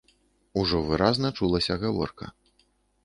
[0.61, 2.25] Ужо выразна чулася гаворка.